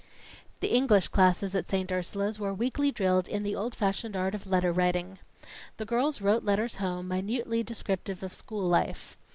[0.61, 1.91] The English classes at St.
[1.91, 5.19] Ursula's were weekly drilled in the old fashioned art of letter writing.
[5.77, 9.15] The girls wrote letters home, minutely descriptive of school life.